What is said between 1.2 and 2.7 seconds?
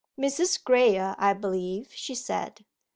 believe?' she said.